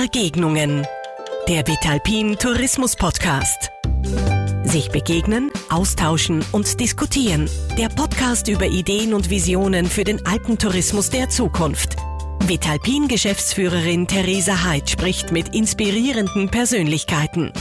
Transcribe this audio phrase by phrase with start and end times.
[0.00, 0.86] Ergegnungen.
[1.48, 3.72] Der Vitalpin Tourismus Podcast.
[4.62, 7.50] Sich begegnen, austauschen und diskutieren.
[7.76, 11.96] Der Podcast über Ideen und Visionen für den Alpentourismus der Zukunft.
[12.46, 17.52] Vitalpin Geschäftsführerin Theresa Heid spricht mit inspirierenden Persönlichkeiten.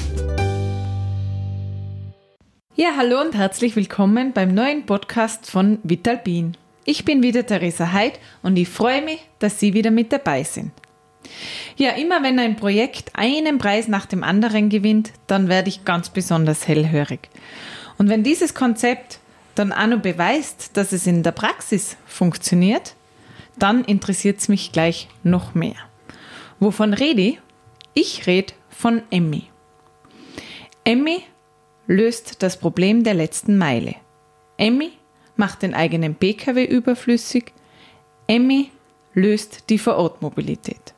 [2.75, 6.55] Ja, hallo und herzlich willkommen beim neuen Podcast von Vitalpin.
[6.85, 10.71] Ich bin wieder Theresa Heid und ich freue mich, dass Sie wieder mit dabei sind.
[11.75, 16.09] Ja, immer wenn ein Projekt einen Preis nach dem anderen gewinnt, dann werde ich ganz
[16.09, 17.29] besonders hellhörig.
[17.97, 19.19] Und wenn dieses Konzept
[19.55, 22.95] dann auch noch beweist, dass es in der Praxis funktioniert,
[23.57, 25.75] dann interessiert es mich gleich noch mehr.
[26.59, 27.39] Wovon rede ich?
[27.93, 29.43] Ich rede von Emmy.
[30.83, 31.23] Emmy
[31.87, 33.95] löst das Problem der letzten Meile.
[34.57, 34.91] Emmy
[35.35, 37.53] macht den eigenen Pkw überflüssig.
[38.27, 38.71] Emmy
[39.13, 40.93] löst die Vorortmobilität.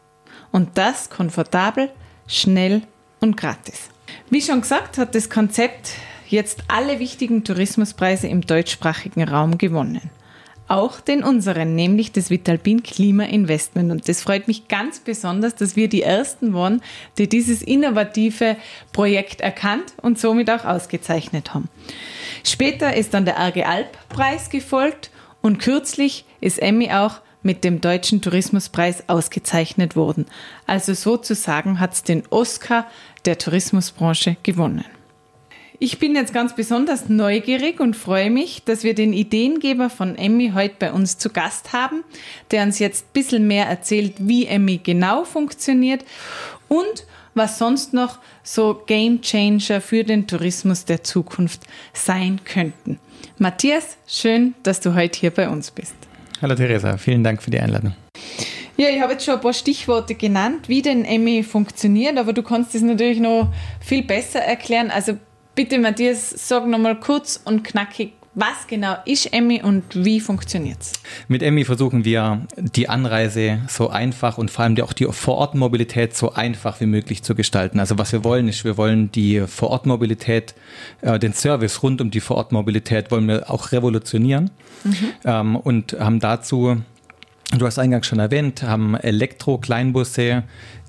[0.52, 1.90] Und das komfortabel,
[2.28, 2.82] schnell
[3.20, 3.90] und gratis.
[4.30, 5.92] Wie schon gesagt, hat das Konzept
[6.28, 10.10] jetzt alle wichtigen Tourismuspreise im deutschsprachigen Raum gewonnen
[10.70, 13.92] auch den unseren, nämlich das Vitalpin Klima Investment.
[13.92, 16.82] Und das freut mich ganz besonders, dass wir die Ersten waren,
[17.18, 18.56] die dieses innovative
[18.94, 21.70] Projekt erkannt und somit auch ausgezeichnet haben.
[22.44, 25.10] Später ist dann der Arge Alp Preis gefolgt
[25.42, 30.26] und kürzlich ist Emmy auch mit dem Deutschen Tourismuspreis ausgezeichnet worden.
[30.66, 32.88] Also sozusagen hat es den Oscar
[33.26, 34.86] der Tourismusbranche gewonnen.
[35.82, 40.52] Ich bin jetzt ganz besonders neugierig und freue mich, dass wir den Ideengeber von Emmy
[40.54, 42.04] heute bei uns zu Gast haben,
[42.52, 46.04] der uns jetzt ein bisschen mehr erzählt, wie Emmy genau funktioniert
[46.68, 51.62] und was sonst noch so Game Changer für den Tourismus der Zukunft
[51.94, 53.00] sein könnten.
[53.38, 55.96] Matthias, schön, dass du heute hier bei uns bist.
[56.42, 57.94] Hallo Theresa, vielen Dank für die Einladung.
[58.78, 62.44] Ja, ich habe jetzt schon ein paar Stichworte genannt, wie denn Emmy funktioniert, aber du
[62.44, 63.52] kannst es natürlich noch
[63.82, 64.90] viel besser erklären.
[64.90, 65.18] Also
[65.60, 70.94] Bitte, Matthias, sag nochmal kurz und knackig, was genau ist Emmy und wie funktioniert es?
[71.28, 76.34] Mit Emmy versuchen wir, die Anreise so einfach und vor allem auch die Vorortmobilität so
[76.34, 77.80] einfach wie möglich zu gestalten.
[77.80, 80.56] Also was wir wollen, ist, wir wollen die Vorortmobilität,
[81.02, 84.52] äh, den Service rund um die Vorortmobilität wollen wir auch revolutionieren
[84.86, 84.96] mhm.
[85.26, 86.82] ähm, und haben dazu,
[87.58, 90.44] du hast eingangs schon erwähnt, haben Elektro-Kleinbusse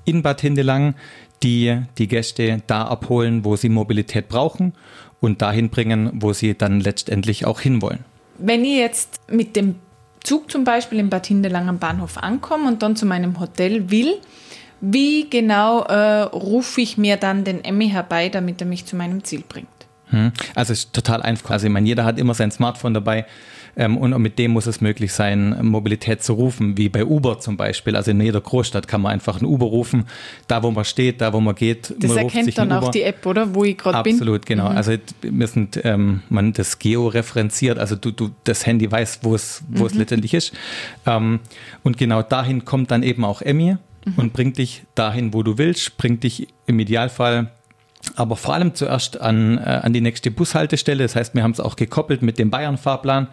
[0.05, 0.95] in Bad Hindelang,
[1.43, 4.73] die die Gäste da abholen, wo sie Mobilität brauchen
[5.21, 8.03] und dahin bringen, wo sie dann letztendlich auch hinwollen.
[8.37, 9.75] Wenn ich jetzt mit dem
[10.23, 14.15] Zug zum Beispiel in Bad Hindelang am Bahnhof ankomme und dann zu meinem Hotel will,
[14.81, 19.23] wie genau äh, rufe ich mir dann den Emmy herbei, damit er mich zu meinem
[19.23, 19.67] Ziel bringt?
[20.07, 20.31] Hm.
[20.55, 21.51] Also es ist total einfach.
[21.51, 23.25] Also ich meine, jeder hat immer sein Smartphone dabei.
[23.75, 27.57] Ähm, und mit dem muss es möglich sein, Mobilität zu rufen, wie bei Uber zum
[27.57, 27.95] Beispiel.
[27.95, 30.05] Also in jeder Großstadt kann man einfach ein Uber rufen,
[30.47, 31.93] da wo man steht, da wo man geht.
[31.99, 33.55] Das man erkennt dann auch die App, oder?
[33.55, 34.15] Wo ich gerade bin.
[34.15, 34.69] Absolut, genau.
[34.69, 34.77] Mhm.
[34.77, 39.63] Also wir sind, ähm, man das georeferenziert, also du, du, das Handy weiß, wo es,
[39.69, 39.87] wo mhm.
[39.87, 40.53] es letztendlich ist.
[41.05, 41.39] Ähm,
[41.83, 44.13] und genau dahin kommt dann eben auch Emmy mhm.
[44.17, 47.51] und bringt dich dahin, wo du willst, bringt dich im Idealfall
[48.15, 51.03] aber vor allem zuerst an, äh, an die nächste Bushaltestelle.
[51.03, 53.27] Das heißt, wir haben es auch gekoppelt mit dem Bayern-Fahrplan.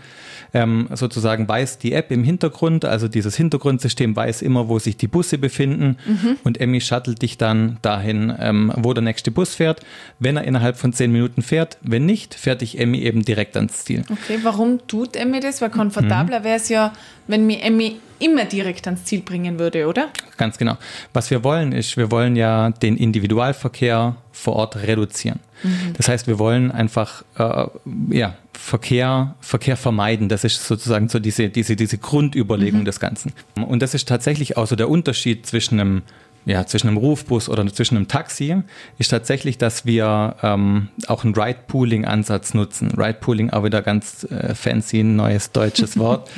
[0.55, 5.07] Ähm, sozusagen weiß die App im Hintergrund, also dieses Hintergrundsystem weiß immer, wo sich die
[5.07, 6.39] Busse befinden mhm.
[6.43, 9.81] und Emmy shuttelt dich dann dahin, ähm, wo der nächste Bus fährt.
[10.19, 13.85] Wenn er innerhalb von zehn Minuten fährt, wenn nicht, fährt dich Emmy eben direkt ans
[13.85, 14.05] Ziel.
[14.11, 15.61] Okay, warum tut Emmy das?
[15.61, 16.45] Weil komfortabler mhm.
[16.45, 16.93] wäre es ja,
[17.27, 20.09] wenn mir Emmy immer direkt ans Ziel bringen würde, oder?
[20.37, 20.77] Ganz genau.
[21.13, 25.41] Was wir wollen ist, wir wollen ja den Individualverkehr vor Ort reduzieren.
[25.63, 25.95] Mhm.
[25.97, 27.67] Das heißt, wir wollen einfach äh,
[28.11, 30.29] ja, Verkehr, Verkehr vermeiden.
[30.29, 32.85] Das ist sozusagen so diese, diese, diese Grundüberlegung mhm.
[32.85, 33.33] des Ganzen.
[33.57, 36.03] Und das ist tatsächlich auch so der Unterschied zwischen einem
[36.49, 38.63] ja, zwischen einem Rufbus oder zwischen einem Taxi
[38.97, 42.91] ist tatsächlich, dass wir ähm, auch einen Ride-Pooling-Ansatz nutzen.
[42.97, 46.31] Ride-Pooling auch wieder ganz äh, fancy, neues deutsches Wort.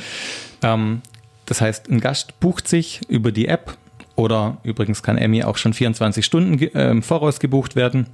[0.63, 1.03] ähm,
[1.51, 3.77] das heißt, ein Gast bucht sich über die App
[4.15, 8.07] oder übrigens kann Emmy auch schon 24 Stunden äh, im Voraus gebucht werden,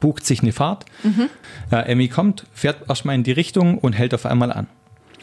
[0.00, 0.84] bucht sich eine Fahrt.
[1.04, 1.28] Mhm.
[1.70, 4.66] Äh, Emmy kommt, fährt erstmal in die Richtung und hält auf einmal an.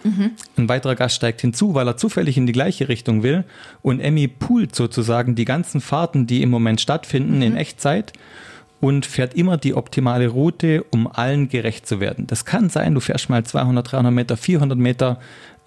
[0.06, 0.32] Mhm.
[0.56, 3.44] Ein weiterer Gast steigt hinzu, weil er zufällig in die gleiche Richtung will.
[3.82, 7.42] Und Emmy poolt sozusagen die ganzen Fahrten, die im Moment stattfinden, mhm.
[7.42, 8.14] in Echtzeit
[8.82, 12.28] und fährt immer die optimale Route, um allen gerecht zu werden.
[12.28, 15.20] Das kann sein, du fährst mal 200, 300 Meter, 400 Meter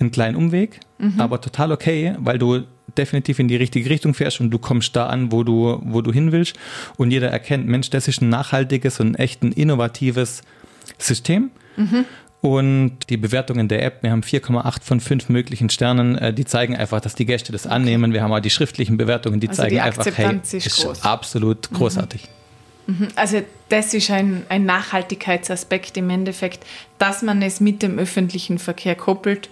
[0.05, 1.21] einen kleinen Umweg, mhm.
[1.21, 2.63] aber total okay, weil du
[2.97, 6.13] definitiv in die richtige Richtung fährst und du kommst da an, wo du, wo du
[6.13, 6.57] hin willst.
[6.97, 10.43] Und jeder erkennt, Mensch, das ist ein nachhaltiges und echt ein innovatives
[10.99, 11.51] System.
[11.77, 12.05] Mhm.
[12.41, 16.77] Und die Bewertungen der App, wir haben 4,8 von 5 möglichen Sternen, äh, die zeigen
[16.77, 18.13] einfach, dass die Gäste das annehmen.
[18.13, 21.71] Wir haben auch die schriftlichen Bewertungen, die also zeigen die einfach, hey, ist, ist absolut
[21.71, 21.77] mhm.
[21.77, 22.29] großartig.
[22.87, 23.09] Mhm.
[23.17, 26.67] Also das ist ein, ein Nachhaltigkeitsaspekt im Endeffekt,
[26.99, 29.49] dass man es mit dem öffentlichen Verkehr koppelt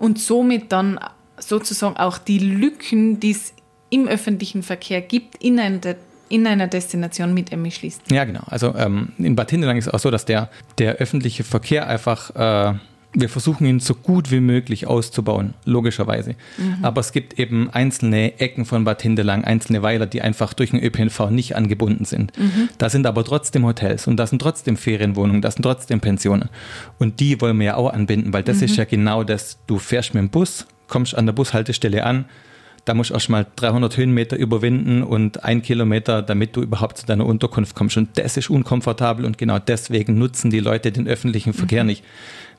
[0.00, 0.98] und somit dann
[1.38, 3.52] sozusagen auch die Lücken, die es
[3.90, 5.96] im öffentlichen Verkehr gibt, in einer
[6.28, 8.02] in einer Destination mit Emmy schließt.
[8.12, 8.42] Ja, genau.
[8.46, 10.48] Also ähm, in Bad Hindelang ist es auch so, dass der,
[10.78, 12.78] der öffentliche Verkehr einfach, äh,
[13.12, 16.36] wir versuchen ihn so gut wie möglich auszubauen, logischerweise.
[16.58, 16.84] Mhm.
[16.84, 20.80] Aber es gibt eben einzelne Ecken von Bad Hindelang, einzelne Weiler, die einfach durch den
[20.80, 22.38] ÖPNV nicht angebunden sind.
[22.38, 22.68] Mhm.
[22.78, 26.50] Da sind aber trotzdem Hotels und da sind trotzdem Ferienwohnungen, da sind trotzdem Pensionen.
[26.98, 28.64] Und die wollen wir ja auch anbinden, weil das mhm.
[28.64, 32.26] ist ja genau das, du fährst mit dem Bus, kommst an der Bushaltestelle an,
[32.84, 37.26] da musst du erstmal 300 Höhenmeter überwinden und ein Kilometer, damit du überhaupt zu deiner
[37.26, 37.96] Unterkunft kommst.
[37.96, 41.88] Und das ist unkomfortabel und genau deswegen nutzen die Leute den öffentlichen Verkehr mhm.
[41.88, 42.04] nicht.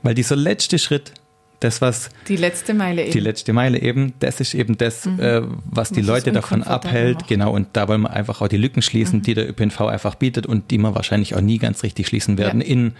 [0.03, 1.13] Weil dieser letzte Schritt,
[1.61, 2.09] das was.
[2.27, 3.11] Die letzte Meile eben.
[3.11, 5.19] Die letzte Meile eben, das ist eben das, mhm.
[5.19, 7.19] äh, was die was Leute davon abhält.
[7.19, 7.27] Macht.
[7.27, 9.23] Genau, und da wollen wir einfach auch die Lücken schließen, mhm.
[9.23, 12.61] die der ÖPNV einfach bietet und die wir wahrscheinlich auch nie ganz richtig schließen werden
[12.61, 12.67] ja.
[12.67, 12.93] in,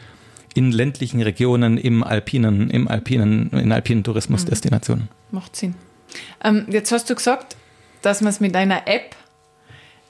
[0.54, 5.10] in ländlichen Regionen, im alpinen, im alpinen, in alpinen Tourismusdestinationen.
[5.32, 5.76] Macht Sinn.
[6.44, 7.56] Ähm, jetzt hast du gesagt,
[8.02, 9.16] dass man es mit einer App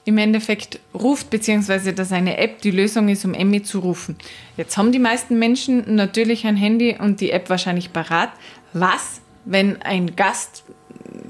[0.04, 4.16] im Endeffekt ruft, beziehungsweise dass eine App die Lösung ist, um Emmy zu rufen.
[4.56, 8.30] Jetzt haben die meisten Menschen natürlich ein Handy und die App wahrscheinlich parat.
[8.72, 10.64] Was, wenn ein Gast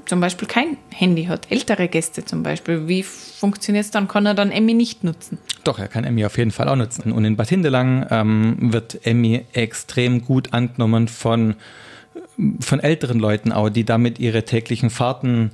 [0.05, 4.07] zum Beispiel kein Handy hat, ältere Gäste zum Beispiel, wie funktioniert es dann?
[4.07, 5.37] Kann er dann Emmy nicht nutzen?
[5.63, 7.11] Doch, er kann Emmy auf jeden Fall auch nutzen.
[7.11, 11.55] Und in Bad Hindelang ähm, wird Emmy extrem gut angenommen von
[12.59, 15.51] von älteren Leuten auch, die damit ihre täglichen Fahrten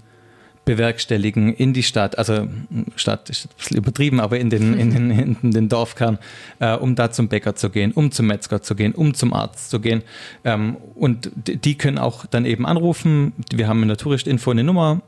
[0.66, 2.48] bewerkstelligen in die Stadt, also
[2.96, 6.20] Stadt ist ein bisschen übertrieben, aber in den, in den, in den Dorfkern,
[6.60, 9.70] äh, um da zum Bäcker zu gehen, um zum Metzger zu gehen, um zum Arzt
[9.70, 10.04] zu gehen.
[10.44, 13.34] Ähm, und die können auch dann eben anrufen.
[13.52, 15.02] Wir haben in der Touristinfo eine Nummer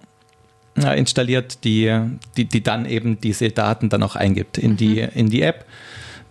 [0.77, 1.94] äh, installiert, die,
[2.38, 4.77] die, die dann eben diese Daten dann auch eingibt in, mhm.
[4.77, 5.65] die, in die App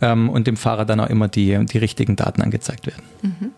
[0.00, 3.02] ähm, und dem Fahrer dann auch immer die, die richtigen Daten angezeigt werden.
[3.22, 3.52] Mhm.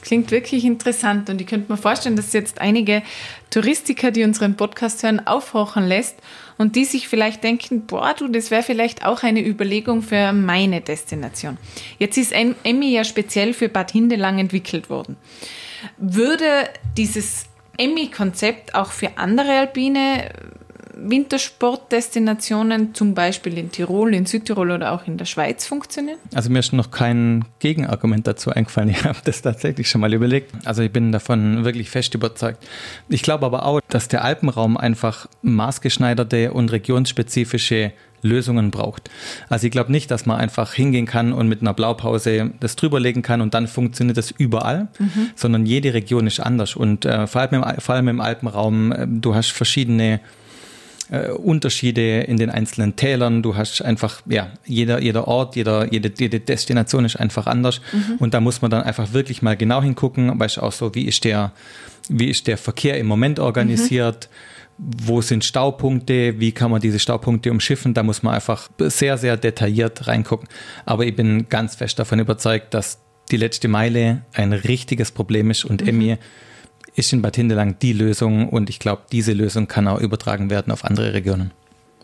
[0.00, 3.02] Es klingt wirklich interessant und ich könnte mir vorstellen, dass jetzt einige
[3.50, 6.16] Touristiker, die unseren Podcast hören, aufhorchen lässt
[6.56, 10.80] und die sich vielleicht denken, boah, du, das wäre vielleicht auch eine Überlegung für meine
[10.80, 11.58] Destination.
[11.98, 15.16] Jetzt ist Emmy ja speziell für Bad Hindelang entwickelt worden.
[15.98, 17.44] Würde dieses
[17.76, 20.30] Emmy-Konzept auch für andere Alpine
[21.02, 26.18] Wintersportdestinationen, zum Beispiel in Tirol, in Südtirol oder auch in der Schweiz funktionieren?
[26.34, 28.90] Also mir ist noch kein Gegenargument dazu eingefallen.
[29.00, 30.52] Ich habe das tatsächlich schon mal überlegt.
[30.64, 32.66] Also ich bin davon wirklich fest überzeugt.
[33.08, 37.92] Ich glaube aber auch, dass der Alpenraum einfach maßgeschneiderte und regionsspezifische
[38.22, 39.10] Lösungen braucht.
[39.48, 43.22] Also ich glaube nicht, dass man einfach hingehen kann und mit einer Blaupause das drüberlegen
[43.22, 45.30] kann und dann funktioniert das überall, mhm.
[45.34, 46.76] sondern jede Region ist anders.
[46.76, 50.20] Und äh, vor, allem im, vor allem im Alpenraum, äh, du hast verschiedene
[51.10, 53.42] äh, Unterschiede in den einzelnen Tälern.
[53.42, 57.80] Du hast einfach, ja, jeder, jeder Ort, jeder, jede, jede Destination ist einfach anders.
[57.92, 58.16] Mhm.
[58.18, 60.38] Und da muss man dann einfach wirklich mal genau hingucken.
[60.38, 61.52] Weißt du auch so, wie ist der,
[62.08, 64.28] wie ist der Verkehr im Moment organisiert?
[64.30, 69.18] Mhm wo sind Staupunkte, wie kann man diese Staupunkte umschiffen, da muss man einfach sehr,
[69.18, 70.48] sehr detailliert reingucken.
[70.86, 72.98] Aber ich bin ganz fest davon überzeugt, dass
[73.30, 75.88] die letzte Meile ein richtiges Problem ist und mhm.
[75.88, 76.18] Emmy
[76.94, 80.72] ist in Bad Hindelang die Lösung und ich glaube, diese Lösung kann auch übertragen werden
[80.72, 81.52] auf andere Regionen.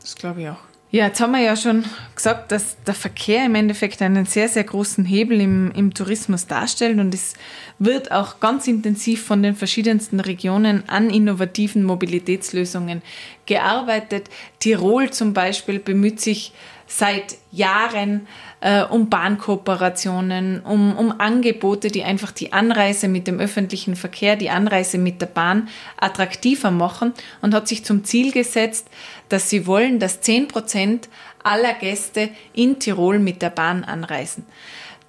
[0.01, 0.59] Das glaube ich auch.
[0.93, 1.85] Ja, jetzt haben wir ja schon
[2.15, 7.01] gesagt, dass der Verkehr im Endeffekt einen sehr, sehr großen Hebel im, im Tourismus darstellt
[7.01, 7.35] und es
[7.81, 13.03] wird auch ganz intensiv von den verschiedensten Regionen an innovativen Mobilitätslösungen
[13.47, 14.31] gearbeitet.
[14.61, 16.53] Tirol zum Beispiel bemüht sich
[16.87, 18.27] seit Jahren
[18.61, 24.51] äh, um Bahnkooperationen, um, um Angebote, die einfach die Anreise mit dem öffentlichen Verkehr, die
[24.51, 27.13] Anreise mit der Bahn attraktiver machen
[27.43, 28.89] und hat sich zum Ziel gesetzt,
[29.29, 31.09] dass sie wollen, dass 10 Prozent
[31.43, 34.47] aller Gäste in Tirol mit der Bahn anreisen.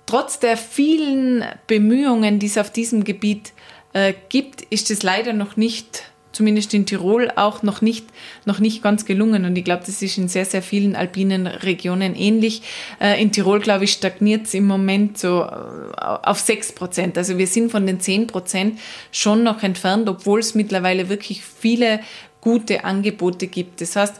[0.05, 3.53] Trotz der vielen Bemühungen, die es auf diesem Gebiet
[3.93, 6.03] äh, gibt, ist es leider noch nicht
[6.37, 8.05] zumindest in Tirol auch noch nicht,
[8.45, 9.43] noch nicht ganz gelungen.
[9.43, 12.61] Und ich glaube, das ist in sehr, sehr vielen alpinen Regionen ähnlich.
[13.01, 17.17] Äh, in Tirol, glaube ich, stagniert es im Moment so äh, auf 6 Prozent.
[17.17, 18.79] Also wir sind von den 10 Prozent
[19.11, 22.01] schon noch entfernt, obwohl es mittlerweile wirklich viele
[22.39, 23.81] gute Angebote gibt.
[23.81, 24.15] Das heißt,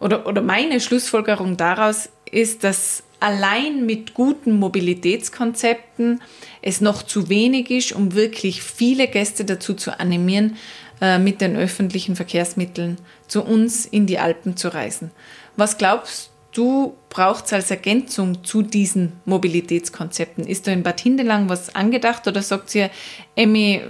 [0.00, 6.20] oder, oder meine Schlussfolgerung daraus ist, dass allein mit guten Mobilitätskonzepten
[6.62, 10.56] es noch zu wenig ist, um wirklich viele Gäste dazu zu animieren,
[11.00, 15.10] äh, mit den öffentlichen Verkehrsmitteln zu uns in die Alpen zu reisen.
[15.56, 20.46] Was glaubst du, braucht es als Ergänzung zu diesen Mobilitätskonzepten?
[20.46, 22.90] Ist da in Bad Hindelang was angedacht oder sagt ihr,
[23.36, 23.80] Emmy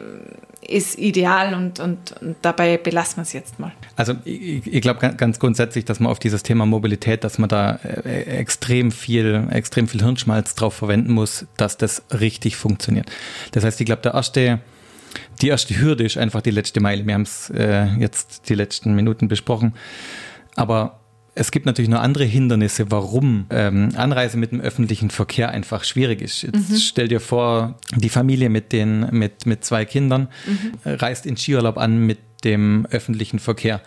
[0.61, 3.73] ist ideal und, und, und dabei belassen wir es jetzt mal?
[3.97, 7.77] Also ich, ich glaube ganz grundsätzlich, dass man auf dieses Thema Mobilität, dass man da
[7.77, 13.11] äh, extrem viel, extrem viel Hirnschmalz drauf verwenden muss, dass das richtig funktioniert.
[13.53, 14.61] Das heißt, ich glaube, der erste
[15.43, 17.07] die erste Hürde ist einfach die letzte Meile.
[17.07, 19.75] Wir haben es äh, jetzt die letzten Minuten besprochen.
[20.57, 21.01] Aber
[21.35, 26.21] es gibt natürlich noch andere Hindernisse, warum ähm, Anreise mit dem öffentlichen Verkehr einfach schwierig
[26.21, 26.43] ist.
[26.43, 26.77] Jetzt mhm.
[26.77, 30.73] stell dir vor, die Familie mit, den, mit, mit zwei Kindern mhm.
[30.85, 33.81] reist in Skiurlaub an mit dem öffentlichen Verkehr.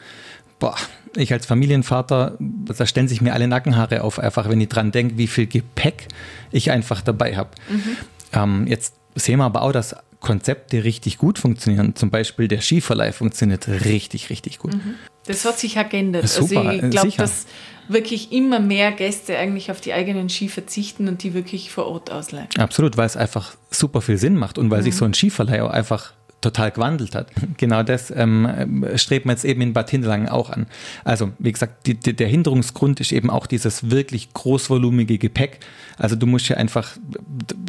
[0.59, 0.77] Boah,
[1.17, 5.17] ich als Familienvater, da stellen sich mir alle Nackenhaare auf, einfach wenn ich dran denke,
[5.17, 6.07] wie viel Gepäck
[6.51, 7.49] ich einfach dabei habe.
[7.69, 7.97] Mhm.
[8.31, 11.95] Ähm, jetzt sehen wir aber auch, dass Konzepte richtig gut funktionieren.
[11.95, 14.75] Zum Beispiel der Skiverleih funktioniert richtig, richtig gut.
[14.75, 14.95] Mhm.
[15.25, 16.27] Das hat sich ja geändert.
[16.29, 17.45] Super, also ich glaube, dass
[17.87, 22.11] wirklich immer mehr Gäste eigentlich auf die eigenen Ski verzichten und die wirklich vor Ort
[22.11, 22.47] ausleihen.
[22.57, 24.83] Absolut, weil es einfach super viel Sinn macht und weil mhm.
[24.85, 27.27] sich so ein Skiverleih auch einfach total gewandelt hat.
[27.57, 30.65] Genau das ähm, strebt man jetzt eben in Bad Hindelangen auch an.
[31.03, 35.59] Also, wie gesagt, die, die, der Hinderungsgrund ist eben auch dieses wirklich großvolumige Gepäck.
[35.97, 36.97] Also du musst ja einfach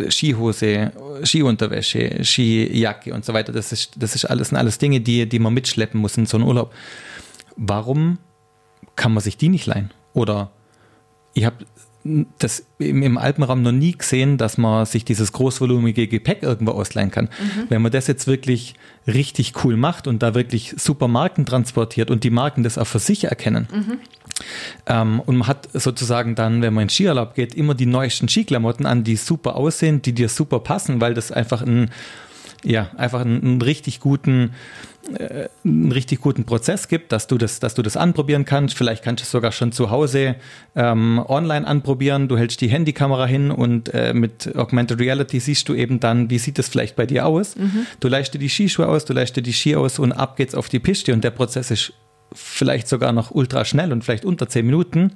[0.08, 0.92] Skihose,
[1.24, 5.38] Skiunterwäsche, Skijacke und so weiter, das ist, das ist alles, sind alles Dinge, die, die
[5.38, 6.72] man mitschleppen muss in so einen Urlaub.
[7.56, 8.18] Warum
[8.96, 9.90] kann man sich die nicht leihen?
[10.14, 10.50] Oder
[11.34, 11.64] ich habe
[12.38, 17.26] das im, Alpenraum noch nie gesehen, dass man sich dieses großvolumige Gepäck irgendwo ausleihen kann.
[17.26, 17.64] Mhm.
[17.68, 18.74] Wenn man das jetzt wirklich
[19.06, 22.98] richtig cool macht und da wirklich super Marken transportiert und die Marken das auch für
[22.98, 23.68] sich erkennen.
[23.72, 23.98] Mhm.
[24.86, 28.86] Ähm, und man hat sozusagen dann, wenn man in Skiurlaub geht, immer die neuesten Skiklamotten
[28.86, 31.90] an, die super aussehen, die dir super passen, weil das einfach ein,
[32.64, 34.52] ja, einfach einen, einen richtig guten
[35.18, 38.76] äh, einen richtig guten Prozess gibt, dass du das, dass du das anprobieren kannst.
[38.76, 40.36] Vielleicht kannst du es sogar schon zu Hause
[40.76, 42.28] ähm, online anprobieren.
[42.28, 46.38] Du hältst die Handykamera hin und äh, mit Augmented Reality siehst du eben dann, wie
[46.38, 47.56] sieht es vielleicht bei dir aus.
[47.56, 47.86] Mhm.
[48.00, 50.54] Du leihst dir die Skischuhe aus, du leihst dir die Ski aus und ab geht's
[50.54, 51.92] auf die Piste und der Prozess ist
[52.32, 55.12] vielleicht sogar noch ultra schnell und vielleicht unter zehn Minuten.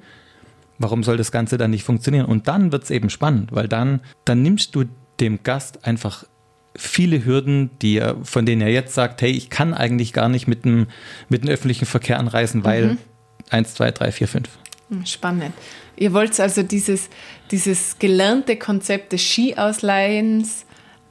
[0.79, 2.25] Warum soll das Ganze dann nicht funktionieren?
[2.25, 4.83] Und dann wird es eben spannend, weil dann, dann nimmst du
[5.19, 6.25] dem Gast einfach
[6.77, 10.47] viele Hürden, die er, von denen er jetzt sagt, hey, ich kann eigentlich gar nicht
[10.47, 10.87] mit dem,
[11.27, 12.97] mit dem öffentlichen Verkehr anreisen, weil mhm.
[13.49, 14.49] 1, 2, 3, 4, 5.
[15.03, 15.53] Spannend.
[15.97, 17.09] Ihr wollt also dieses,
[17.51, 20.65] dieses gelernte Konzept des Skiausleihens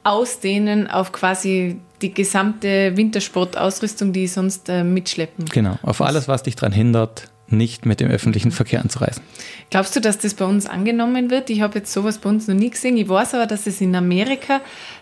[0.05, 5.47] ausdehnen auf quasi die gesamte Wintersportausrüstung, die sonst äh, mitschleppen.
[5.47, 9.23] Genau, auf alles, was dich daran hindert, nicht mit dem öffentlichen Verkehr anzureisen.
[9.71, 11.50] Glaubst du, dass das bei uns angenommen wird?
[11.50, 12.97] Ich habe jetzt sowas bei uns noch nie gesehen.
[12.97, 14.61] Ich weiß aber, dass es in Amerika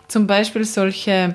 [0.09, 1.35] zum Beispiel solche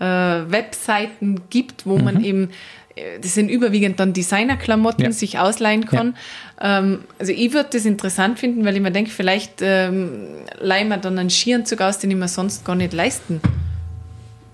[0.00, 2.04] äh, Webseiten gibt, wo mhm.
[2.04, 2.50] man eben,
[2.96, 5.12] äh, das sind überwiegend dann Designerklamotten, ja.
[5.12, 6.16] sich ausleihen kann.
[6.60, 6.78] Ja.
[6.78, 10.26] Ähm, also ich würde das interessant finden, weil ich mir denke, vielleicht ähm,
[10.60, 13.40] leihen wir dann einen Skianzug aus, den ich mir sonst gar nicht leisten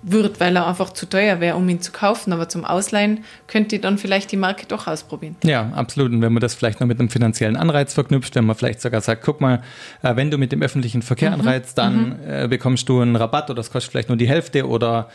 [0.07, 2.33] wird, weil er einfach zu teuer wäre, um ihn zu kaufen.
[2.33, 5.37] Aber zum Ausleihen könnte ich dann vielleicht die Marke doch ausprobieren.
[5.43, 6.13] Ja, absolut.
[6.13, 9.01] Und wenn man das vielleicht noch mit einem finanziellen Anreiz verknüpft, wenn man vielleicht sogar
[9.01, 9.63] sagt, guck mal,
[10.03, 11.41] äh, wenn du mit dem öffentlichen Verkehr mhm.
[11.41, 12.15] anreizt, dann mhm.
[12.29, 15.09] Äh, bekommst du einen Rabatt oder das kostet vielleicht nur die Hälfte oder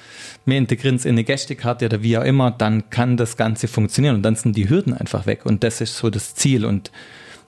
[0.46, 4.16] wir integrieren es in eine Gästekarte oder wie auch immer, dann kann das Ganze funktionieren
[4.16, 5.46] und dann sind die Hürden einfach weg.
[5.46, 6.66] Und das ist so das Ziel.
[6.66, 6.92] Und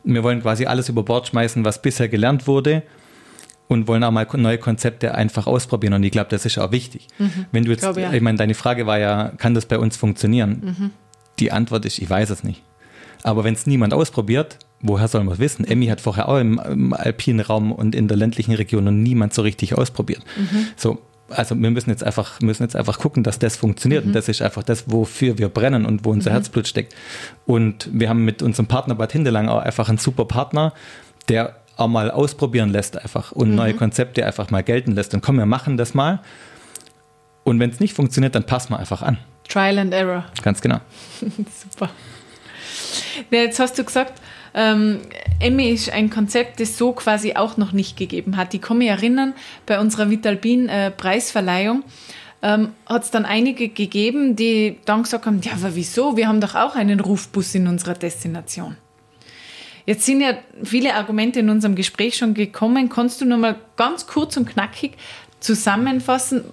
[0.03, 2.83] wir wollen quasi alles über Bord schmeißen, was bisher gelernt wurde
[3.71, 5.93] und wollen auch mal neue Konzepte einfach ausprobieren.
[5.93, 7.07] Und ich glaube, das ist auch wichtig.
[7.19, 7.45] Mhm.
[7.53, 8.11] Wenn du jetzt, ich, ja.
[8.11, 10.61] ich meine, deine Frage war ja, kann das bei uns funktionieren?
[10.61, 10.89] Mhm.
[11.39, 12.63] Die Antwort ist, ich weiß es nicht.
[13.23, 15.63] Aber wenn es niemand ausprobiert, woher soll man es wissen?
[15.63, 19.33] Emmy hat vorher auch im, im, alpinen Raum und in der ländlichen Region und niemand
[19.33, 20.21] so richtig ausprobiert.
[20.35, 20.67] Mhm.
[20.75, 20.99] So,
[21.29, 24.03] also wir müssen jetzt einfach, müssen jetzt einfach gucken, dass das funktioniert.
[24.03, 24.09] Mhm.
[24.09, 26.33] Und das ist einfach das, wofür wir brennen und wo unser mhm.
[26.33, 26.93] Herzblut steckt.
[27.45, 30.73] Und wir haben mit unserem Partner Bad Hindelang auch einfach einen super Partner,
[31.29, 33.55] der auch mal ausprobieren lässt einfach und mhm.
[33.55, 35.13] neue Konzepte einfach mal gelten lässt.
[35.13, 36.21] Und komm, wir machen das mal.
[37.43, 39.17] Und wenn es nicht funktioniert, dann passen wir einfach an.
[39.47, 40.25] Trial and Error.
[40.43, 40.79] Ganz genau.
[41.69, 41.89] Super.
[43.29, 44.21] Ja, jetzt hast du gesagt,
[44.53, 45.00] ähm,
[45.39, 48.53] Emmy ist ein Konzept, das so quasi auch noch nicht gegeben hat.
[48.53, 49.33] Ich kann mich erinnern,
[49.65, 51.83] bei unserer Vitalbin äh, Preisverleihung
[52.41, 56.17] ähm, hat es dann einige gegeben, die dann gesagt haben, ja, aber wieso?
[56.17, 58.77] Wir haben doch auch einen Rufbus in unserer Destination.
[59.91, 62.88] Jetzt sind ja viele Argumente in unserem Gespräch schon gekommen.
[62.88, 64.93] Kannst du nur mal ganz kurz und knackig
[65.41, 66.45] zusammenfassen,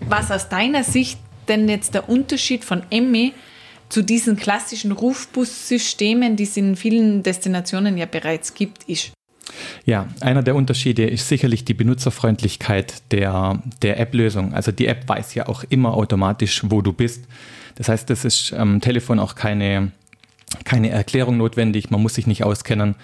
[0.00, 3.34] was aus deiner Sicht denn jetzt der Unterschied von Emmy
[3.90, 9.12] zu diesen klassischen Rufbus-Systemen, die es in vielen Destinationen ja bereits gibt, ist?
[9.84, 14.54] Ja, einer der Unterschiede ist sicherlich die Benutzerfreundlichkeit der, der App-Lösung.
[14.54, 17.24] Also die App weiß ja auch immer automatisch, wo du bist.
[17.74, 19.92] Das heißt, das ist am Telefon auch keine
[20.64, 22.94] keine Erklärung notwendig, man muss sich nicht auskennen.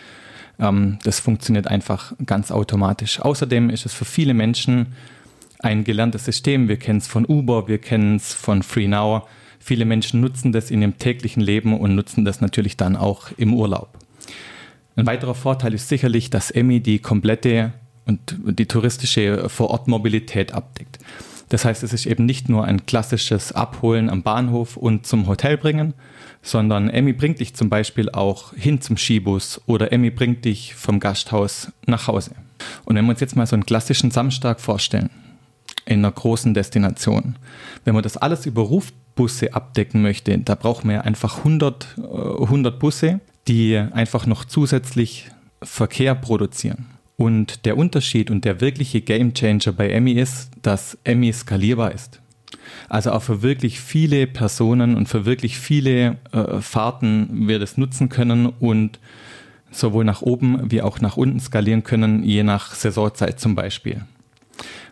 [0.59, 3.21] Ähm, das funktioniert einfach ganz automatisch.
[3.21, 4.95] Außerdem ist es für viele Menschen
[5.61, 6.69] ein gelerntes System.
[6.69, 9.29] Wir kennen es von Uber, wir kennen es von FreeNow.
[9.59, 13.55] Viele Menschen nutzen das in ihrem täglichen Leben und nutzen das natürlich dann auch im
[13.55, 13.99] Urlaub.
[14.95, 17.73] Ein weiterer Vorteil ist sicherlich, dass Emmy die komplette
[18.07, 20.99] und die touristische Vorortmobilität abdeckt.
[21.49, 25.57] Das heißt, es ist eben nicht nur ein klassisches Abholen am Bahnhof und zum Hotel
[25.57, 25.95] bringen,
[26.43, 30.99] sondern Emmy bringt dich zum Beispiel auch hin zum Skibus oder Emmy bringt dich vom
[31.01, 32.33] Gasthaus nach Hause.
[32.85, 35.11] Und wenn wir uns jetzt mal so einen klassischen Samstag vorstellen,
[35.85, 37.37] in einer großen Destination,
[37.85, 42.77] wenn man das alles über Rufbusse abdecken möchte, da brauchen wir einfach 100, 100 äh,
[42.77, 45.31] Busse, die einfach noch zusätzlich
[45.63, 46.87] Verkehr produzieren.
[47.17, 52.21] Und der Unterschied und der wirkliche Gamechanger bei Emmy ist, dass Emmy skalierbar ist.
[52.89, 58.09] Also auch für wirklich viele Personen und für wirklich viele äh, Fahrten wir das nutzen
[58.09, 58.99] können und
[59.71, 64.03] sowohl nach oben wie auch nach unten skalieren können, je nach Saisonzeit zum Beispiel.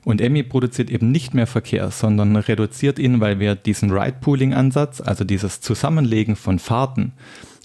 [0.04, 5.25] Und Emmy produziert eben nicht mehr Verkehr, sondern reduziert ihn, weil wir diesen Ride-Pooling-Ansatz, also
[5.25, 7.12] dieses Zusammenlegen von Fahrten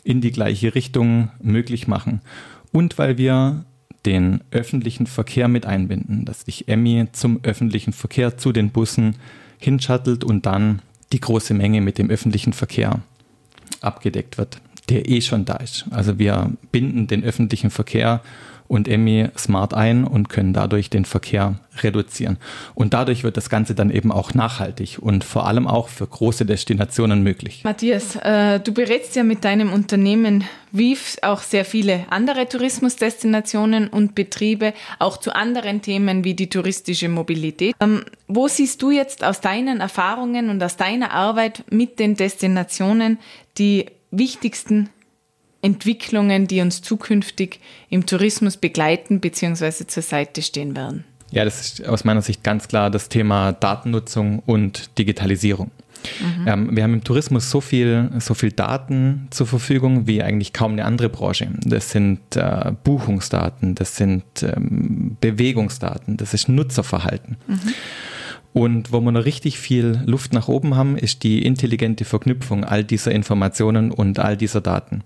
[0.04, 2.22] in die gleiche Richtung möglich machen.
[2.72, 3.66] Und weil wir
[4.06, 9.16] den öffentlichen Verkehr mit einbinden, dass sich Emmy zum öffentlichen Verkehr zu den Bussen
[9.58, 13.02] hinschattelt und dann die große Menge mit dem öffentlichen Verkehr
[13.82, 15.86] abgedeckt wird, der eh schon da ist.
[15.92, 18.22] Also wir binden den öffentlichen Verkehr
[18.70, 22.38] und Emmy smart ein und können dadurch den Verkehr reduzieren.
[22.76, 26.46] Und dadurch wird das Ganze dann eben auch nachhaltig und vor allem auch für große
[26.46, 27.64] Destinationen möglich.
[27.64, 34.14] Matthias, äh, du berätst ja mit deinem Unternehmen WIF auch sehr viele andere Tourismusdestinationen und
[34.14, 37.76] Betriebe, auch zu anderen Themen wie die touristische Mobilität.
[37.80, 43.18] Ähm, wo siehst du jetzt aus deinen Erfahrungen und aus deiner Arbeit mit den Destinationen
[43.58, 44.90] die wichtigsten
[45.62, 49.88] Entwicklungen, die uns zukünftig im Tourismus begleiten bzw.
[49.88, 51.04] zur Seite stehen werden?
[51.32, 55.72] Ja, das ist aus meiner Sicht ganz klar das Thema Datennutzung und Digitalisierung.
[56.22, 56.48] Mhm.
[56.48, 60.74] Ähm, wir haben im Tourismus so viel, so viel Daten zur Verfügung wie eigentlich kaum
[60.74, 61.50] eine andere Branche.
[61.66, 67.38] Das sind äh, Buchungsdaten, das sind ähm, Bewegungsdaten, das ist Nutzerverhalten.
[67.48, 67.74] Mhm.
[68.52, 72.84] Und wo wir noch richtig viel Luft nach oben haben, ist die intelligente Verknüpfung all
[72.84, 75.04] dieser Informationen und all dieser Daten.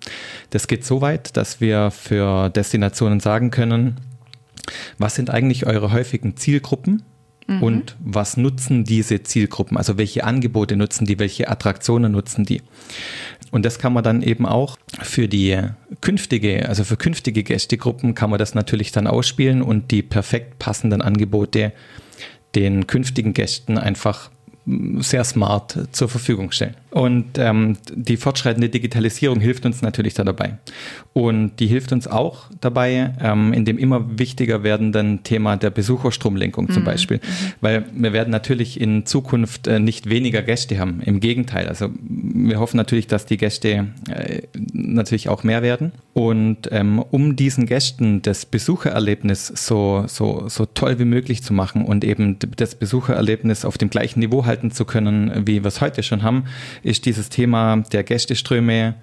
[0.50, 3.98] Das geht so weit, dass wir für Destinationen sagen können,
[4.98, 7.04] was sind eigentlich eure häufigen Zielgruppen?
[7.48, 7.64] Mhm.
[7.64, 9.78] Und was nutzen diese Zielgruppen?
[9.78, 11.20] Also welche Angebote nutzen die?
[11.20, 12.62] Welche Attraktionen nutzen die?
[13.52, 15.60] Und das kann man dann eben auch für die
[16.02, 21.02] künftige, also für künftige Gästegruppen kann man das natürlich dann ausspielen und die perfekt passenden
[21.02, 21.74] Angebote
[22.56, 24.30] den künftigen Gästen einfach
[25.00, 26.76] sehr smart zur Verfügung stellen.
[26.90, 30.58] Und ähm, die fortschreitende Digitalisierung hilft uns natürlich da dabei.
[31.12, 36.70] Und die hilft uns auch dabei ähm, in dem immer wichtiger werdenden Thema der Besucherstromlenkung
[36.70, 36.86] zum mhm.
[36.86, 37.20] Beispiel.
[37.60, 41.02] Weil wir werden natürlich in Zukunft äh, nicht weniger Gäste haben.
[41.04, 41.68] Im Gegenteil.
[41.68, 45.92] Also wir hoffen natürlich, dass die Gäste äh, natürlich auch mehr werden.
[46.14, 51.86] Und ähm, um diesen Gästen das Besuchererlebnis so, so, so toll wie möglich zu machen
[51.86, 56.04] und eben das Besuchererlebnis auf dem gleichen Niveau halten zu können, wie wir es heute
[56.04, 56.46] schon haben,
[56.84, 58.94] ist dieses Thema der Gästeströme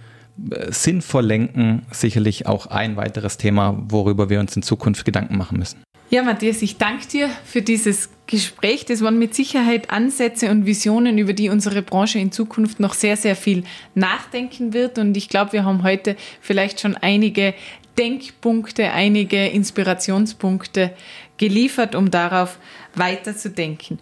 [0.50, 5.58] äh, sinnvoll lenken sicherlich auch ein weiteres Thema, worüber wir uns in Zukunft Gedanken machen
[5.58, 5.82] müssen.
[6.12, 8.84] Ja, Matthias, ich danke dir für dieses Gespräch.
[8.84, 13.16] Das waren mit Sicherheit Ansätze und Visionen, über die unsere Branche in Zukunft noch sehr,
[13.16, 13.62] sehr viel
[13.94, 14.98] nachdenken wird.
[14.98, 17.54] Und ich glaube, wir haben heute vielleicht schon einige
[17.96, 20.90] Denkpunkte, einige Inspirationspunkte
[21.36, 22.58] geliefert, um darauf
[22.96, 24.00] weiterzudenken.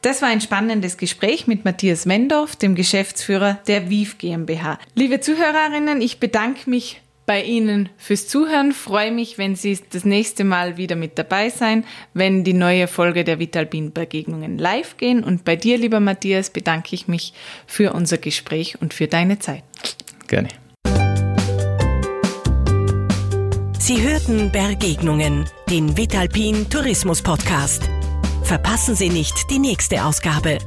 [0.00, 4.78] Das war ein spannendes Gespräch mit Matthias Wendorf, dem Geschäftsführer der WIF GmbH.
[4.94, 8.72] Liebe Zuhörerinnen, ich bedanke mich bei Ihnen fürs Zuhören.
[8.72, 11.84] Freue mich, wenn Sie das nächste Mal wieder mit dabei sein,
[12.14, 15.22] wenn die neue Folge der Vitalbin Begegnungen live gehen.
[15.22, 17.34] Und bei dir, lieber Matthias, bedanke ich mich
[17.66, 19.64] für unser Gespräch und für deine Zeit.
[20.28, 20.48] Gerne.
[23.78, 27.88] Sie hörten Begegnungen, den Vitalpin Tourismus Podcast.
[28.42, 30.58] Verpassen Sie nicht die nächste Ausgabe.